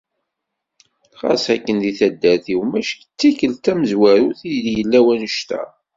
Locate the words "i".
4.53-4.55